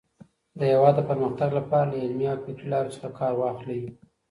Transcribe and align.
د 0.57 0.59
هېواد 0.71 0.93
د 0.97 1.01
پرمختګ 1.09 1.49
لپاره 1.59 1.87
له 1.91 1.97
علمي 2.05 2.27
او 2.33 2.41
فکري 2.45 2.67
لارو 2.73 2.93
څخه 2.95 3.09
کار 3.19 3.33
واخلئ. 3.37 3.81